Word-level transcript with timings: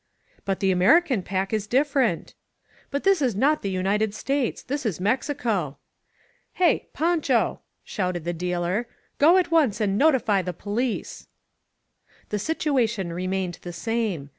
"But 0.45 0.61
the 0.61 0.71
American 0.71 1.21
pack 1.21 1.53
is 1.53 1.67
different!" 1.67 2.33
"But 2.89 3.03
this 3.03 3.21
is 3.21 3.35
not 3.35 3.61
the 3.61 3.69
United 3.69 4.15
States. 4.15 4.63
This 4.63 4.83
is 4.83 4.99
Mex 4.99 5.27
ico!" 5.29 5.75
"Hey! 6.53 6.87
Pancho!" 6.91 7.59
shouted 7.83 8.23
the 8.23 8.33
dealer. 8.33 8.87
"Go 9.19 9.37
at 9.37 9.51
once 9.51 9.79
and 9.79 9.99
notify 9.99 10.41
the 10.41 10.53
police!" 10.53 11.27
286 12.31 12.33
EL 12.33 12.33
COSMOPOLITA 12.33 12.33
The 12.33 12.39
situation 12.79 13.13
remained 13.13 13.59
the 13.61 13.71
same. 13.73 14.29